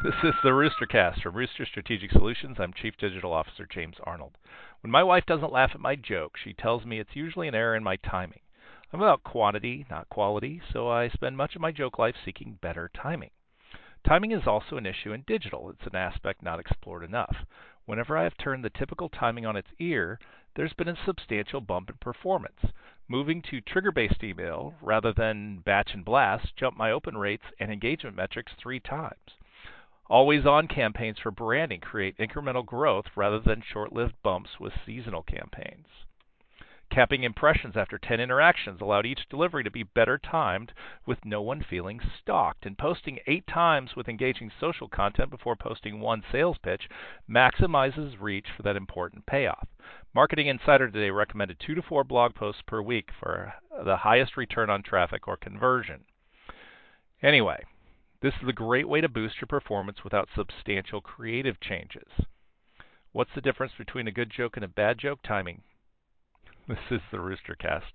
[0.00, 2.58] This is the Roostercast from Rooster Strategic Solutions.
[2.60, 4.38] I'm Chief Digital Officer James Arnold.
[4.80, 7.74] When my wife doesn't laugh at my joke, she tells me it's usually an error
[7.74, 8.38] in my timing.
[8.92, 12.88] I'm about quantity, not quality, so I spend much of my joke life seeking better
[12.94, 13.30] timing.
[14.06, 15.68] Timing is also an issue in digital.
[15.68, 17.34] It's an aspect not explored enough.
[17.84, 20.20] Whenever I have turned the typical timing on its ear,
[20.54, 22.60] there's been a substantial bump in performance.
[23.08, 28.14] Moving to trigger-based email rather than batch and blast jumped my open rates and engagement
[28.14, 29.34] metrics three times.
[30.10, 35.22] Always on campaigns for branding create incremental growth rather than short lived bumps with seasonal
[35.22, 35.86] campaigns.
[36.90, 40.72] Capping impressions after 10 interactions allowed each delivery to be better timed
[41.04, 42.64] with no one feeling stalked.
[42.64, 46.88] And posting eight times with engaging social content before posting one sales pitch
[47.28, 49.68] maximizes reach for that important payoff.
[50.14, 53.52] Marketing Insider today recommended two to four blog posts per week for
[53.84, 56.06] the highest return on traffic or conversion.
[57.22, 57.62] Anyway,
[58.20, 62.08] this is a great way to boost your performance without substantial creative changes.
[63.12, 65.20] What's the difference between a good joke and a bad joke?
[65.22, 65.62] Timing.
[66.68, 67.92] This is the Roostercast.